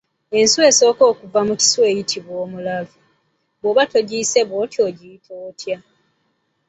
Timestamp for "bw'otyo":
4.49-4.81